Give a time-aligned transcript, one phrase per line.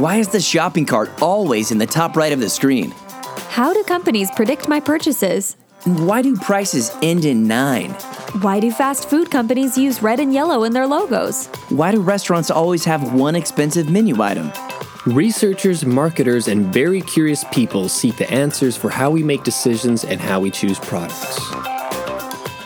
[0.00, 2.94] Why is the shopping cart always in the top right of the screen?
[3.50, 5.56] How do companies predict my purchases?
[5.84, 7.90] Why do prices end in 9?
[8.40, 11.48] Why do fast food companies use red and yellow in their logos?
[11.68, 14.50] Why do restaurants always have one expensive menu item?
[15.04, 20.18] Researchers, marketers, and very curious people seek the answers for how we make decisions and
[20.18, 21.38] how we choose products.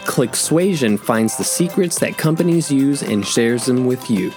[0.06, 4.30] Clicksuasion finds the secrets that companies use and shares them with you.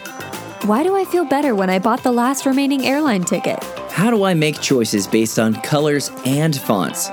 [0.64, 3.64] Why do I feel better when I bought the last remaining airline ticket?
[3.92, 7.10] How do I make choices based on colors and fonts?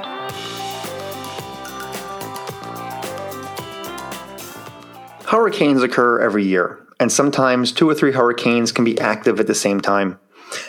[5.26, 9.54] Hurricanes occur every year, and sometimes two or three hurricanes can be active at the
[9.54, 10.18] same time.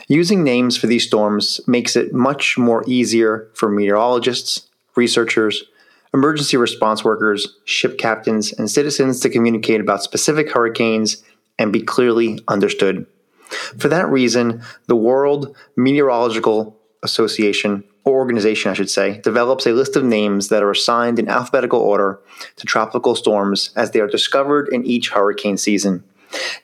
[0.07, 5.63] Using names for these storms makes it much more easier for meteorologists, researchers,
[6.13, 11.23] emergency response workers, ship captains, and citizens to communicate about specific hurricanes
[11.57, 13.05] and be clearly understood.
[13.77, 19.95] For that reason, the World Meteorological Association, or organization, I should say, develops a list
[19.95, 22.19] of names that are assigned in alphabetical order
[22.55, 26.03] to tropical storms as they are discovered in each hurricane season.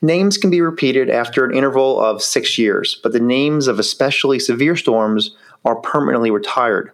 [0.02, 4.38] Names can be repeated after an interval of six years, but the names of especially
[4.38, 5.34] severe storms
[5.64, 6.92] are permanently retired.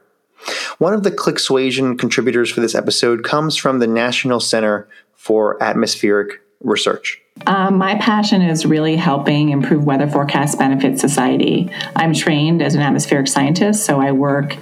[0.78, 6.40] One of the Clicksuasion contributors for this episode comes from the National Center for Atmospheric
[6.60, 7.20] Research.
[7.46, 11.70] Um, my passion is really helping improve weather forecast benefit society.
[11.94, 14.56] I'm trained as an atmospheric scientist, so I work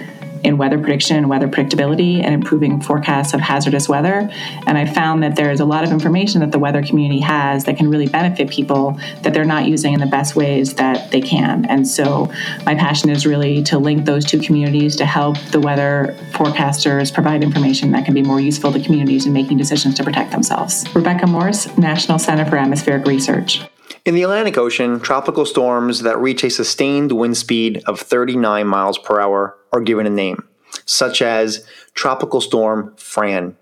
[0.44, 4.30] in weather prediction and weather predictability and improving forecasts of hazardous weather.
[4.66, 7.76] And I found that there's a lot of information that the weather community has that
[7.76, 11.64] can really benefit people that they're not using in the best ways that they can.
[11.66, 12.30] And so
[12.64, 17.42] my passion is really to link those two communities to help the weather forecasters provide
[17.42, 20.84] information that can be more useful to communities in making decisions to protect themselves.
[20.94, 23.60] Rebecca Morss, National Center for Atmospheric Research.
[24.06, 28.98] In the Atlantic Ocean, tropical storms that reach a sustained wind speed of 39 miles
[28.98, 30.42] per hour are given a name,
[30.84, 33.56] such as Tropical Storm Fran.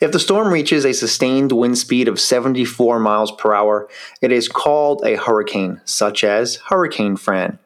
[0.00, 3.88] If the storm reaches a sustained wind speed of 74 miles per hour,
[4.20, 7.58] it is called a hurricane, such as Hurricane Fran.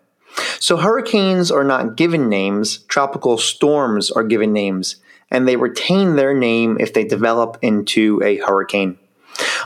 [0.58, 4.96] So hurricanes are not given names, tropical storms are given names,
[5.30, 8.98] and they retain their name if they develop into a hurricane.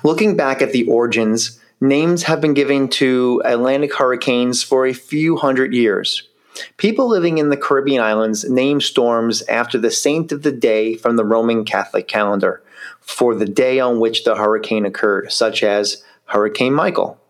[0.04, 5.36] Looking back at the origins, names have been given to Atlantic hurricanes for a few
[5.36, 6.28] hundred years.
[6.76, 11.16] People living in the Caribbean islands name storms after the saint of the day from
[11.16, 12.62] the Roman Catholic calendar
[13.00, 17.20] for the day on which the hurricane occurred, such as Hurricane Michael.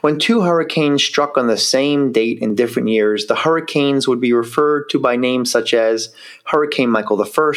[0.00, 4.32] When two hurricanes struck on the same date in different years, the hurricanes would be
[4.32, 6.12] referred to by names such as
[6.44, 7.52] Hurricane Michael I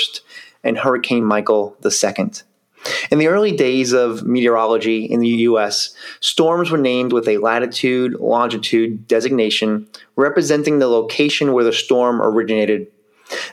[0.64, 2.32] and Hurricane Michael II.
[3.12, 8.14] In the early days of meteorology in the US, storms were named with a latitude
[8.20, 12.88] longitude designation representing the location where the storm originated.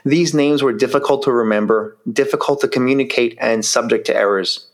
[0.03, 4.67] These names were difficult to remember, difficult to communicate, and subject to errors.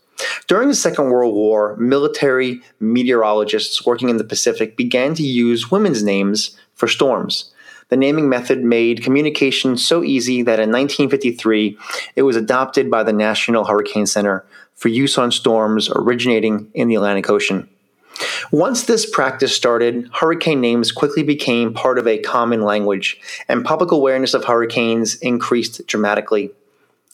[0.48, 6.02] During the Second World War, military meteorologists working in the Pacific began to use women's
[6.02, 7.52] names for storms.
[7.88, 11.78] The naming method made communication so easy that in 1953
[12.16, 14.44] it was adopted by the National Hurricane Center
[14.74, 17.68] for use on storms originating in the Atlantic Ocean.
[18.50, 23.92] Once this practice started, hurricane names quickly became part of a common language, and public
[23.92, 26.50] awareness of hurricanes increased dramatically.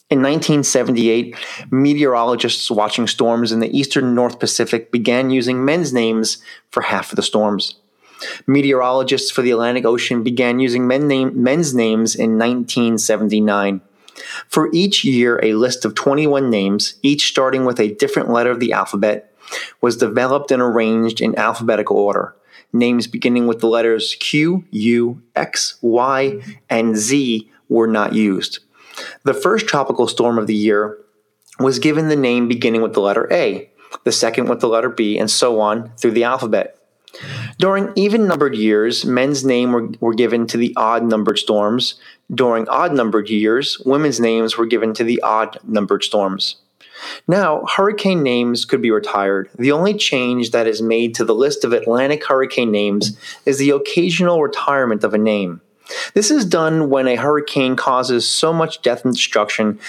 [0.09, 1.35] In 1978,
[1.71, 6.37] meteorologists watching storms in the eastern North Pacific began using men's names
[6.69, 7.75] for half of the storms.
[8.47, 13.81] Meteorologists for the Atlantic Ocean began using men name, men's names in 1979.
[14.47, 18.59] For each year, a list of 21 names, each starting with a different letter of
[18.59, 19.33] the alphabet,
[19.81, 22.35] was developed and arranged in alphabetical order.
[22.73, 28.59] Names beginning with the letters Q, U, X, Y, and Z were not used.
[29.23, 30.97] The first tropical storm of the year
[31.59, 33.69] was given the name beginning with the letter A,
[34.03, 36.77] the second with the letter B, and so on through the alphabet.
[37.57, 41.95] During even numbered years, men's names were, were given to the odd numbered storms.
[42.33, 46.57] During odd numbered years, women's names were given to the odd numbered storms.
[47.27, 49.49] Now, hurricane names could be retired.
[49.57, 53.71] The only change that is made to the list of Atlantic hurricane names is the
[53.71, 55.61] occasional retirement of a name.
[56.13, 59.79] This is done when a hurricane causes so much death and destruction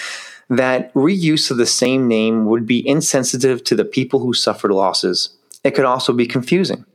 [0.49, 5.29] that reuse of the same name would be insensitive to the people who suffered losses.
[5.63, 6.85] It could also be confusing.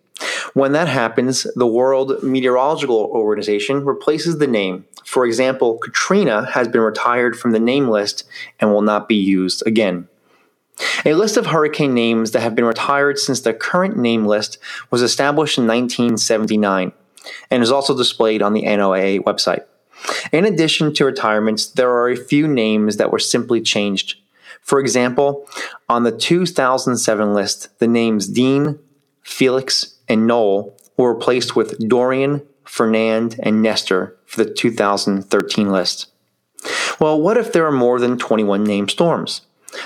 [0.55, 4.85] When that happens, the World Meteorological Organization replaces the name.
[5.05, 8.25] For example, Katrina has been retired from the name list
[8.61, 10.09] and will not be used again.
[11.05, 14.59] A list of hurricane names that have been retired since the current name list
[14.91, 16.93] was established in 1979.
[17.51, 19.65] and is also displayed on the NOAA website.
[20.33, 24.17] In addition to retirements, there are a few names that were simply changed.
[24.61, 25.47] For example,
[25.89, 28.79] on the 2007 list, the names Dean,
[29.23, 36.13] Felix, and Noel were replaced with Dorian, Fernand, and Nestor for the 2013 list.
[37.01, 39.41] Well, what if there are more than 21 named storms?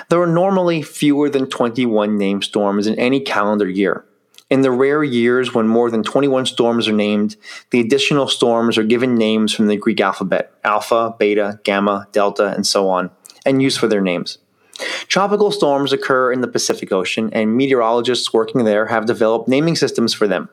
[0.08, 4.04] There are normally fewer than 21 named storms in any calendar year.
[4.50, 7.36] In the rare years when more than 21 storms are named,
[7.70, 12.66] the additional storms are given names from the Greek alphabet alpha, beta, gamma, delta, and
[12.66, 13.10] so on,
[13.44, 14.38] and used for their names.
[15.08, 20.12] Tropical storms occur in the Pacific Ocean, and meteorologists working there have developed naming systems
[20.12, 20.48] for them.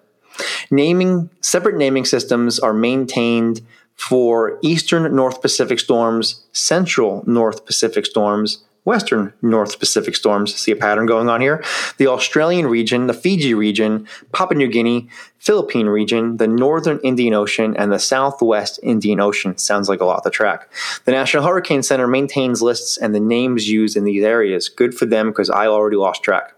[0.71, 3.61] Naming separate naming systems are maintained
[3.95, 10.53] for eastern North Pacific storms, central North Pacific storms, western North Pacific storms.
[10.55, 11.63] See a pattern going on here?
[11.97, 15.09] The Australian region, the Fiji region, Papua New Guinea,
[15.39, 19.57] Philippine region, the northern Indian Ocean, and the southwest Indian Ocean.
[19.57, 20.71] Sounds like a lot to track.
[21.05, 24.69] The National Hurricane Center maintains lists and the names used in these areas.
[24.69, 26.53] Good for them because I already lost track.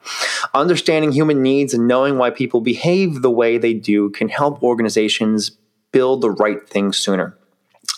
[0.53, 5.51] Understanding human needs and knowing why people behave the way they do can help organizations
[5.91, 7.37] build the right things sooner.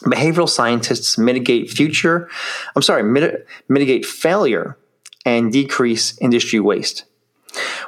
[0.03, 2.29] Behavioral scientists mitigate future,
[2.75, 4.77] I'm sorry, mit- mitigate failure
[5.25, 7.05] and decrease industry waste.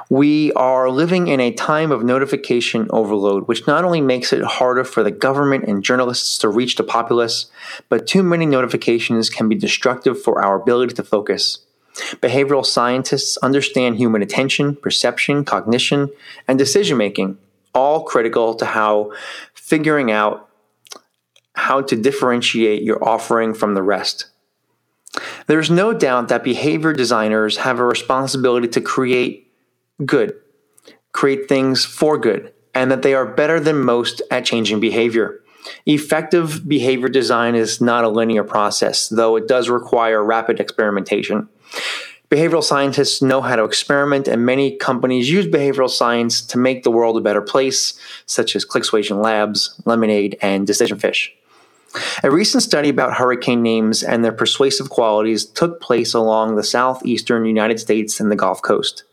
[0.08, 4.82] We are living in a time of notification overload, which not only makes it harder
[4.82, 7.46] for the government and journalists to reach the populace,
[7.88, 11.60] but too many notifications can be destructive for our ability to focus.
[12.16, 16.10] Behavioral scientists understand human attention, perception, cognition,
[16.48, 17.38] and decision making,
[17.74, 19.12] all critical to how
[19.54, 20.49] figuring out
[21.70, 24.26] how to differentiate your offering from the rest.
[25.46, 29.52] There's no doubt that behavior designers have a responsibility to create
[30.04, 30.34] good,
[31.12, 35.44] create things for good, and that they are better than most at changing behavior.
[35.86, 41.48] Effective behavior design is not a linear process, though it does require rapid experimentation.
[42.30, 46.90] Behavioral scientists know how to experiment, and many companies use behavioral science to make the
[46.90, 47.94] world a better place,
[48.26, 51.32] such as ClickSuasion Labs, Lemonade, and Decision Fish.
[52.22, 57.44] A recent study about hurricane names and their persuasive qualities took place along the southeastern
[57.44, 59.04] United States and the Gulf Coast.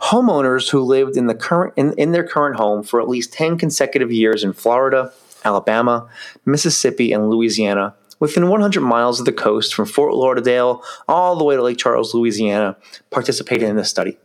[0.00, 3.58] Homeowners who lived in, the current, in, in their current home for at least 10
[3.58, 5.12] consecutive years in Florida,
[5.44, 6.08] Alabama,
[6.44, 11.56] Mississippi, and Louisiana within 100 miles of the coast from Fort Lauderdale all the way
[11.56, 12.76] to Lake Charles, Louisiana,
[13.10, 14.16] participated in this study.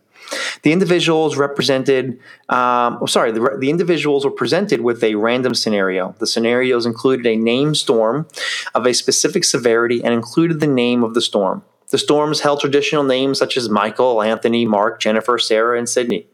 [0.63, 2.19] The individuals represented,
[2.49, 6.15] um, oh, sorry, the, the individuals were presented with a random scenario.
[6.19, 8.27] The scenarios included a name storm
[8.73, 11.63] of a specific severity and included the name of the storm.
[11.89, 16.25] The storms held traditional names such as Michael, Anthony, Mark, Jennifer, Sarah, and Sydney.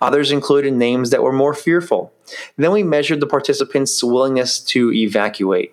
[0.00, 2.12] Others included names that were more fearful.
[2.56, 5.72] Then we measured the participants' willingness to evacuate.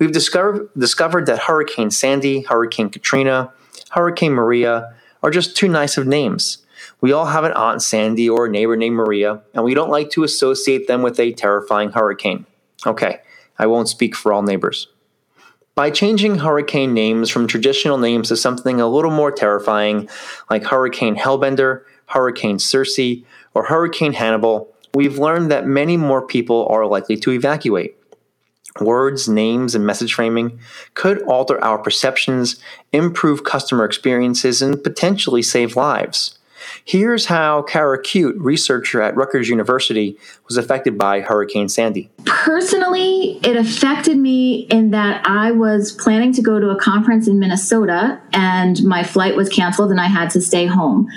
[0.00, 3.52] We've discovered, discovered that Hurricane Sandy, Hurricane Katrina,
[3.90, 6.59] Hurricane Maria are just too nice of names.
[7.00, 10.10] We all have an Aunt Sandy or a neighbor named Maria, and we don't like
[10.10, 12.46] to associate them with a terrifying hurricane.
[12.86, 13.20] Okay,
[13.58, 14.88] I won't speak for all neighbors.
[15.74, 20.10] By changing hurricane names from traditional names to something a little more terrifying,
[20.50, 23.22] like Hurricane Hellbender, Hurricane Circe,
[23.54, 27.96] or Hurricane Hannibal, we've learned that many more people are likely to evacuate.
[28.80, 30.60] Words, names, and message framing
[30.94, 32.60] could alter our perceptions,
[32.92, 36.38] improve customer experiences, and potentially save lives.
[36.84, 42.10] Here's how Cara Cuite, researcher at Rutgers University, was affected by Hurricane Sandy.
[42.24, 47.38] Personally, it affected me in that I was planning to go to a conference in
[47.38, 51.08] Minnesota and my flight was canceled and I had to stay home.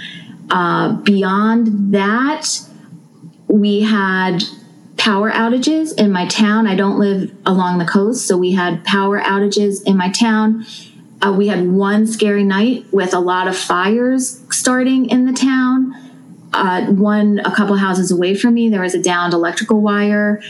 [0.49, 2.47] Uh, beyond that,
[3.47, 4.43] we had
[4.97, 6.67] power outages in my town.
[6.67, 10.65] I don't live along the coast, so we had power outages in my town.
[11.23, 15.93] Uh, we had one scary night with a lot of fires starting in the town.
[16.53, 20.41] Uh, one a couple houses away from me, there was a downed electrical wire.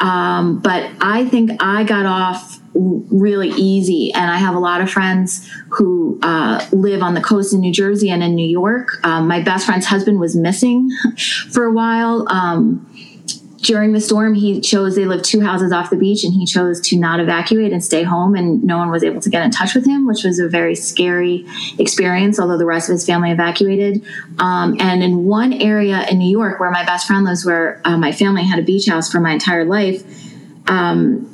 [0.00, 4.12] Um, but I think I got off really easy.
[4.12, 7.72] And I have a lot of friends who uh, live on the coast in New
[7.72, 8.98] Jersey and in New York.
[9.04, 10.90] Um, my best friend's husband was missing
[11.50, 12.26] for a while.
[12.28, 12.86] Um,
[13.66, 16.80] during the storm, he chose, they lived two houses off the beach, and he chose
[16.80, 19.74] to not evacuate and stay home, and no one was able to get in touch
[19.74, 21.44] with him, which was a very scary
[21.78, 24.04] experience, although the rest of his family evacuated.
[24.38, 27.98] Um, and in one area in New York, where my best friend lives, where uh,
[27.98, 30.04] my family had a beach house for my entire life,
[30.68, 31.32] um,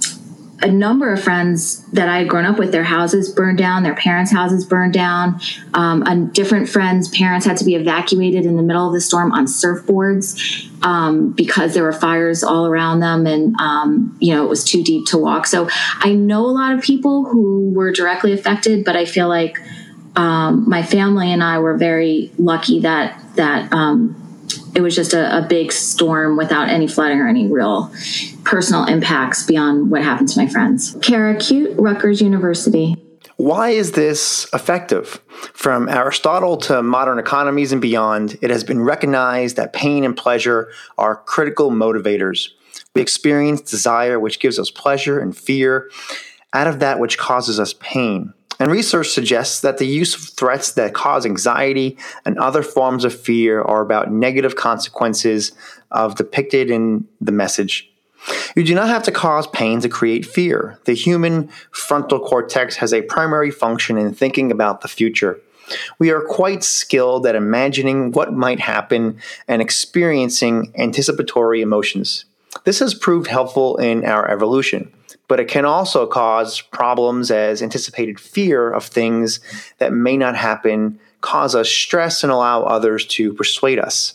[0.63, 3.97] a number of friends that I had grown up with, their houses burned down, their
[3.97, 5.41] parents' houses burned down.
[5.75, 9.33] Um, and different friends' parents had to be evacuated in the middle of the storm
[9.33, 14.49] on surfboards um, because there were fires all around them, and um, you know it
[14.49, 15.47] was too deep to walk.
[15.47, 19.59] So I know a lot of people who were directly affected, but I feel like
[20.17, 24.22] um, my family and I were very lucky that that um,
[24.75, 27.93] it was just a, a, big storm without any flooding or any real
[28.45, 30.97] personal impacts beyond what happened to my friends.
[31.03, 32.97] Cara Cuite, Rutgers University.
[33.37, 35.21] Why is this effective?
[35.53, 40.71] From Aristotle to modern economies and beyond, it has been recognized that pain and pleasure
[40.97, 42.49] are critical motivators.
[42.95, 45.91] We experience desire, which gives us pleasure, and fear
[46.53, 48.35] out of that which causes us pain.
[48.63, 53.13] And research suggests that the use of threats that cause anxiety and other forms of
[53.13, 55.51] fear are about negative consequences
[55.91, 57.91] of depicted in the message.
[58.55, 60.79] You do not have to cause pain to create fear.
[60.85, 65.41] The human frontal cortex has a primary function in thinking about the future.
[65.99, 72.27] We are quite skilled at imagining what might happen and experiencing anticipatory emotions.
[72.63, 74.93] This has proved helpful in our evolution
[75.29, 79.41] but it can also cause problems as anticipated fear of things
[79.79, 84.15] that may not happen, cause us stress, and allow others to persuade us.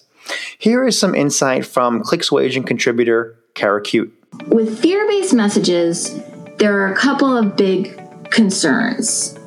[0.57, 4.11] Here is some insight from ClickSuasion contributor Cara Cuite.
[4.47, 6.19] With fear based messages,
[6.57, 7.99] there are a couple of big
[8.29, 9.37] concerns.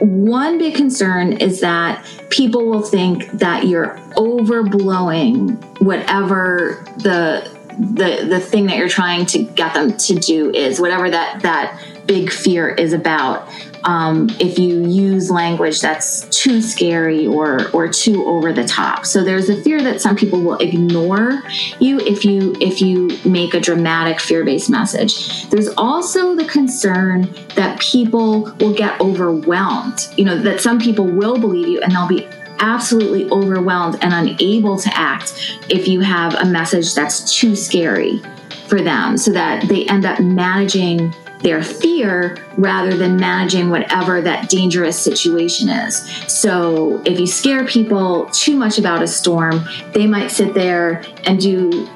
[0.00, 8.40] One big concern is that people will think that you're overblowing whatever the the the
[8.40, 12.68] thing that you're trying to get them to do is whatever that that big fear
[12.68, 13.48] is about
[13.84, 19.06] um, if you use language that's too scary or or too over the top.
[19.06, 21.42] So there's a fear that some people will ignore
[21.78, 25.48] you if you if you make a dramatic fear-based message.
[25.48, 30.08] There's also the concern that people will get overwhelmed.
[30.16, 32.28] You know that some people will believe you and they'll be
[32.60, 35.32] absolutely overwhelmed and unable to act
[35.68, 38.20] if you have a message that's too scary
[38.68, 44.48] for them so that they end up managing their fear rather than managing whatever that
[44.48, 46.06] dangerous situation is.
[46.28, 51.40] So if you scare people too much about a storm, they might sit there and
[51.40, 51.86] do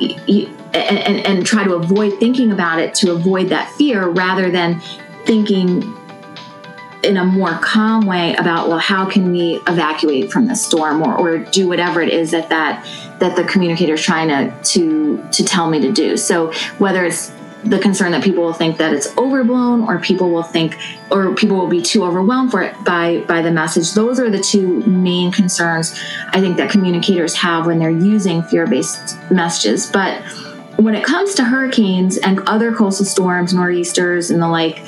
[0.72, 4.80] and, and, try to avoid thinking about it to avoid that fear rather than
[5.24, 5.82] thinking
[7.04, 11.16] in a more calm way about well how can we evacuate from the storm or,
[11.16, 12.84] or do whatever it is that that
[13.20, 16.16] that the communicator is trying to to to tell me to do.
[16.16, 17.32] So whether it's
[17.64, 20.76] the concern that people will think that it's overblown or people will think
[21.10, 24.38] or people will be too overwhelmed for it by by the message those are the
[24.38, 25.98] two main concerns
[26.34, 29.90] i think that communicators have when they're using fear-based messages.
[29.90, 30.22] But
[30.76, 34.82] when it comes to hurricanes and other coastal storms nor'easters and the like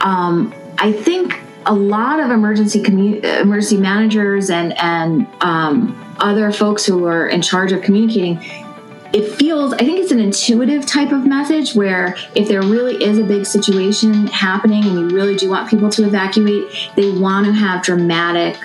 [0.00, 6.84] um, I think a lot of emergency commu- emergency managers and and um, other folks
[6.86, 8.40] who are in charge of communicating
[9.12, 13.18] it feels i think it's an intuitive type of message where if there really is
[13.18, 16.64] a big situation happening and you really do want people to evacuate
[16.96, 18.56] they want to have dramatic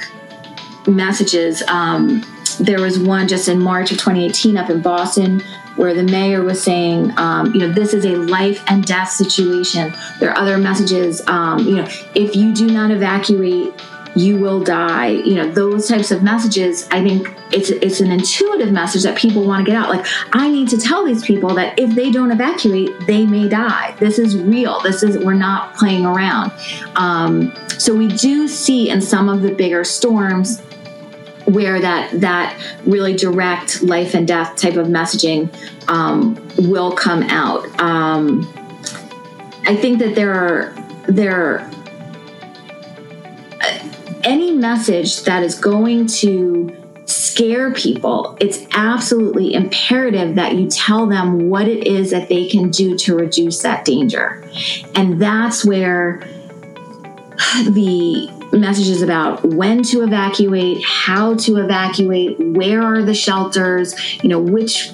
[0.87, 1.61] messages.
[1.67, 2.23] Um,
[2.59, 5.41] there was one just in march of 2018 up in boston
[5.75, 9.93] where the mayor was saying, um, you know, this is a life and death situation.
[10.19, 13.73] There are other messages, um, you know, if you do not evacuate,
[14.15, 15.07] you will die.
[15.07, 16.87] You know, those types of messages.
[16.91, 19.89] I think it's it's an intuitive message that people want to get out.
[19.89, 23.95] Like, I need to tell these people that if they don't evacuate, they may die.
[23.99, 24.81] This is real.
[24.81, 26.51] This is we're not playing around.
[26.95, 30.61] Um, so we do see in some of the bigger storms
[31.45, 35.49] where that that really direct life and death type of messaging
[35.89, 37.65] um, will come out.
[37.79, 38.47] Um,
[39.65, 40.75] I think that there are
[41.07, 41.71] there are,
[43.61, 43.79] uh,
[44.23, 51.49] any message that is going to scare people, it's absolutely imperative that you tell them
[51.49, 54.43] what it is that they can do to reduce that danger.
[54.95, 56.19] And that's where
[57.65, 64.39] the messages about when to evacuate, how to evacuate, where are the shelters, you know,
[64.39, 64.91] which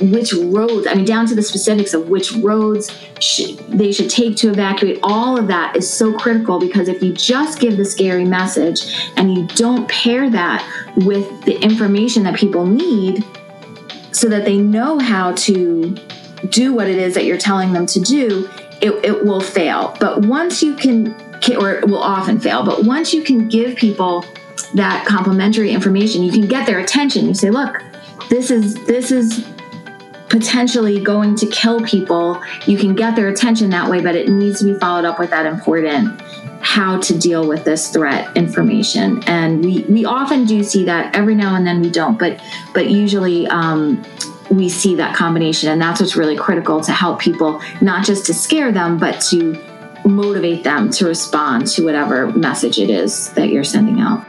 [0.00, 4.36] which roads, I mean, down to the specifics of which roads sh- they should take
[4.36, 8.24] to evacuate, all of that is so critical because if you just give the scary
[8.24, 10.64] message and you don't pair that
[10.98, 13.24] with the information that people need
[14.12, 15.96] so that they know how to
[16.48, 18.48] do what it is that you're telling them to do,
[18.80, 19.96] it, it will fail.
[19.98, 21.27] But once you can
[21.58, 22.64] or will often fail.
[22.64, 24.24] But once you can give people
[24.74, 27.26] that complimentary information, you can get their attention.
[27.26, 27.82] You say, look,
[28.28, 29.46] this is this is
[30.28, 32.42] potentially going to kill people.
[32.66, 35.30] You can get their attention that way, but it needs to be followed up with
[35.30, 36.20] that important
[36.60, 39.22] how to deal with this threat information.
[39.24, 42.40] And we, we often do see that every now and then we don't, but
[42.74, 44.04] but usually um,
[44.50, 48.34] we see that combination, and that's what's really critical to help people, not just to
[48.34, 49.54] scare them, but to
[50.08, 54.26] motivate them to respond to whatever message it is that you're sending out.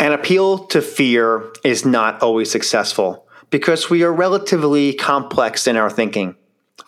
[0.00, 5.90] An appeal to fear is not always successful because we are relatively complex in our
[5.90, 6.34] thinking.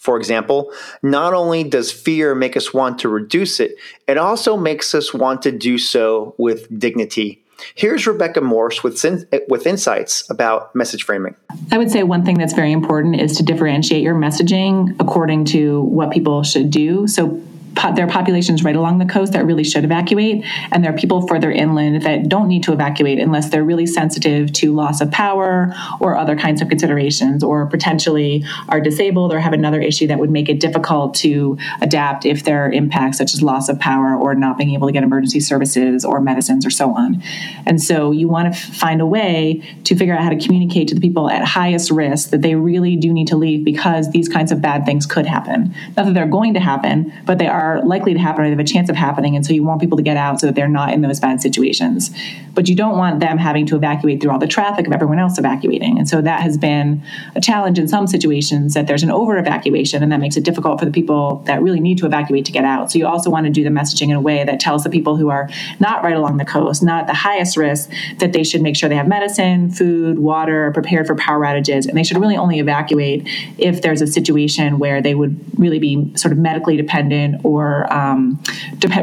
[0.00, 0.72] For example,
[1.02, 3.76] not only does fear make us want to reduce it,
[4.08, 7.44] it also makes us want to do so with dignity.
[7.74, 9.02] Here's Rebecca Morss with,
[9.48, 11.36] with insights about message framing.
[11.70, 15.82] I would say one thing that's very important is to differentiate your messaging according to
[15.82, 17.06] what people should do.
[17.06, 17.40] So
[17.74, 20.96] po- there are populations right along the coast that really should evacuate, and there are
[20.96, 25.10] people further inland that don't need to evacuate unless they're really sensitive to loss of
[25.10, 30.18] power or other kinds of considerations, or potentially are disabled or have another issue that
[30.18, 34.14] would make it difficult to adapt if there are impacts such as loss of power
[34.14, 37.22] or not being able to get emergency services or medicines or so on.
[37.66, 40.88] And so you want to f- find a way to figure out how to communicate
[40.88, 44.28] to the people at highest risk that they really do need to leave because these
[44.28, 45.74] kinds of bad things could happen.
[45.96, 48.50] Not that they're going to happen, but they are are likely to happen or they
[48.50, 49.36] have a chance of happening.
[49.36, 51.40] And so you want people to get out so that they're not in those bad
[51.40, 52.10] situations.
[52.54, 55.38] But you don't want them having to evacuate through all the traffic of everyone else
[55.38, 55.98] evacuating.
[55.98, 57.02] And so that has been
[57.34, 60.78] a challenge in some situations that there's an over evacuation and that makes it difficult
[60.78, 62.92] for the people that really need to evacuate to get out.
[62.92, 65.16] So you also want to do the messaging in a way that tells the people
[65.16, 65.48] who are
[65.80, 68.96] not right along the coast, not the highest risk, that they should make sure they
[68.96, 73.26] have medicine, food, water, prepared for power outages, and they should really only evacuate
[73.58, 77.92] if there's a situation where they would really be sort of medically dependent or or
[77.92, 78.42] um,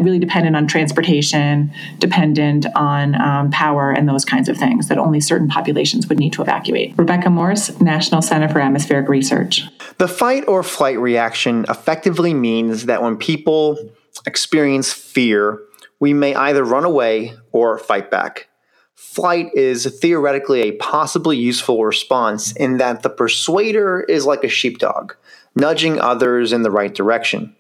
[0.01, 5.22] really dependent on transportation, dependent on um, power, and those kinds of things that only
[5.22, 6.93] certain populations would need to evacuate.
[6.98, 9.63] Rebecca Morss, National Center for Atmospheric Research.
[9.98, 13.77] The fight or flight reaction effectively means that when people
[14.25, 15.62] experience fear,
[16.00, 18.48] we may either run away or fight back.
[18.96, 25.15] Flight is theoretically a possibly useful response in that the persuader is like a sheepdog,
[25.55, 27.55] nudging others in the right direction.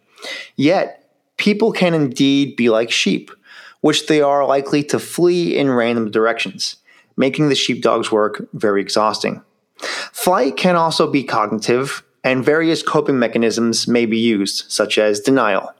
[0.55, 3.31] Yet, people can indeed be like sheep,
[3.81, 6.77] which they are likely to flee in random directions,
[7.17, 9.43] making the sheepdog's work very exhausting.
[10.11, 15.73] Flight can also be cognitive, and various coping mechanisms may be used, such as denial.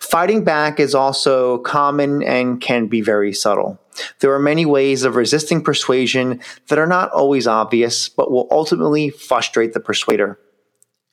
[0.00, 3.78] Fighting back is also common and can be very subtle.
[4.20, 9.10] There are many ways of resisting persuasion that are not always obvious, but will ultimately
[9.10, 10.38] frustrate the persuader.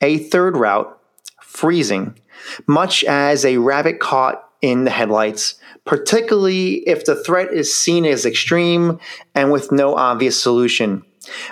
[0.00, 0.98] A third route,
[1.42, 2.18] freezing,
[2.66, 8.26] much as a rabbit caught in the headlights, particularly if the threat is seen as
[8.26, 8.98] extreme
[9.34, 11.04] and with no obvious solution.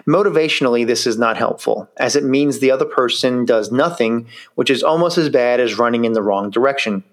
[0.09, 4.83] Motivationally, this is not helpful, as it means the other person does nothing, which is
[4.83, 7.05] almost as bad as running in the wrong direction.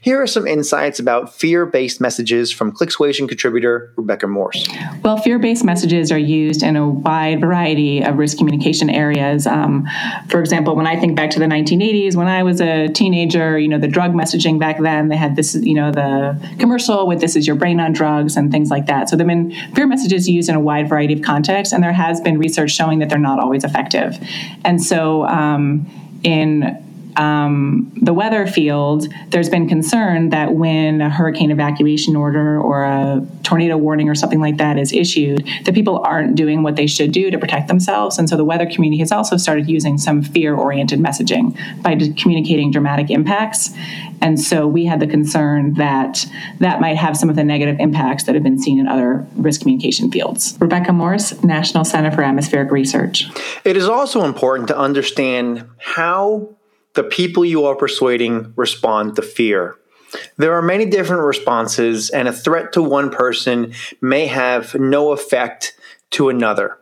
[0.00, 4.68] Here are some insights about fear based messages from ClickSuasion contributor Rebecca Morss.
[5.02, 9.46] Well, fear based messages are used in a wide variety of risk communication areas.
[9.46, 9.86] Um,
[10.28, 13.68] for example, when I think back to the 1980s, when I was a teenager, you
[13.68, 17.36] know, the drug messaging back then, they had this, you know, the commercial with this
[17.36, 19.08] is your brain on drugs and things like that.
[19.08, 21.92] So there have been fear messages used in a wide variety of contexts, and there
[21.92, 24.16] has been research showing that they're not always effective.
[24.64, 25.86] And so um,
[26.22, 26.84] in
[27.18, 33.26] um, the weather field, there's been concern that when a hurricane evacuation order or a
[33.42, 37.10] tornado warning or something like that is issued, that people aren't doing what they should
[37.10, 38.18] do to protect themselves.
[38.18, 42.70] And so the weather community has also started using some fear oriented messaging by communicating
[42.70, 43.74] dramatic impacts.
[44.20, 46.24] And so we had the concern that
[46.60, 49.62] that might have some of the negative impacts that have been seen in other risk
[49.62, 50.56] communication fields.
[50.60, 53.26] Rebecca Morss, National Center for Atmospheric Research.
[53.64, 56.57] It is also important to understand how
[56.98, 59.76] the people you are persuading respond to fear.
[60.36, 65.78] There are many different responses, and a threat to one person may have no effect
[66.10, 66.76] to another.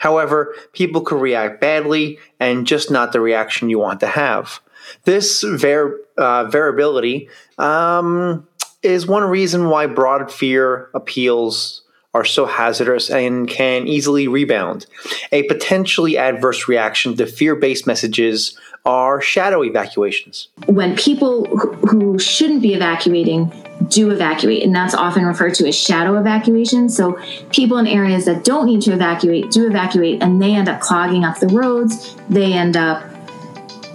[0.00, 4.58] However, people could react badly and just not the reaction you want to have.
[5.04, 8.48] This var- uh, variability um,
[8.82, 14.86] is one reason why broad fear appeals are so hazardous and can easily rebound.
[15.30, 20.48] A potentially adverse reaction to fear based messages are shadow evacuations.
[20.66, 23.52] When people who shouldn't be evacuating
[23.88, 26.88] do evacuate, and that's often referred to as shadow evacuation.
[26.88, 27.18] So,
[27.50, 31.24] people in areas that don't need to evacuate do evacuate, and they end up clogging
[31.24, 32.16] up the roads.
[32.28, 33.09] They end up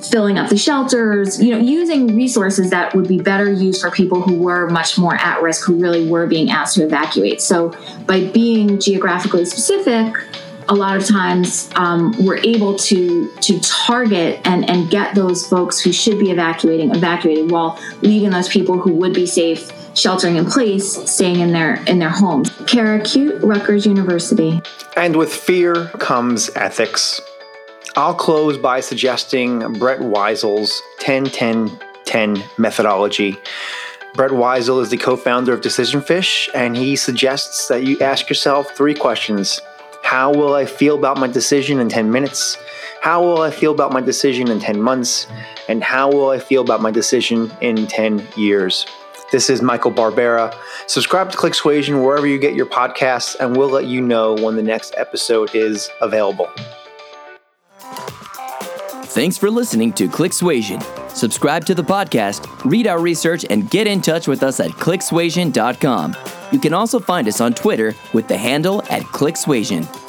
[0.09, 4.21] filling up the shelters, you know, using resources that would be better used for people
[4.21, 7.41] who were much more at risk, who really were being asked to evacuate.
[7.41, 7.73] So,
[8.05, 10.15] by being geographically specific,
[10.67, 15.79] a lot of times um, we're able to to target and and get those folks
[15.79, 20.45] who should be evacuating evacuated while leaving those people who would be safe sheltering in
[20.45, 22.49] place staying in their in their homes.
[22.67, 24.61] Cara Cuite rutgers university.
[24.97, 27.21] And with fear comes ethics
[27.97, 33.37] i'll close by suggesting brett weisel's 10 10 10 methodology
[34.15, 38.29] Brett Weisel is the co founder of Decision Fish, and he suggests that you ask
[38.29, 39.59] yourself three questions
[40.03, 42.57] How will I feel about my decision in 10 minutes?
[43.01, 45.27] How will I feel about my decision in 10 months?
[45.67, 48.85] And how will I feel about my decision in 10 years?
[49.33, 50.55] This is Michael Barbera.
[50.87, 54.63] Subscribe to ClickSuasion wherever you get your podcasts, and we'll let you know when the
[54.63, 56.49] next episode is available.
[59.15, 60.83] Thanks for listening to ClickSuasion.
[61.09, 66.17] Subscribe to the podcast, read our research, and get in touch with us at clicksuasion.com.
[66.51, 70.04] You can also find us on Twitter with the handle at ClickSuasion.